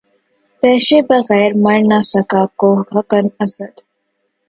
[0.59, 3.73] تیشے بغیر مر نہ سکا کوہکن، اسد